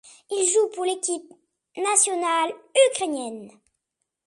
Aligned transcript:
Il 0.31 0.49
joue 0.51 0.69
pour 0.73 0.83
l'équipe 0.83 1.31
nationale 1.77 2.51
ukrainienne. 2.89 3.51